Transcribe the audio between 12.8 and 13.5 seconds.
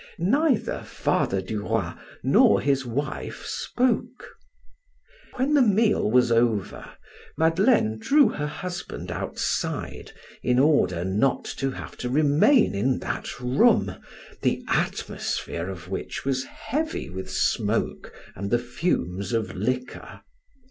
that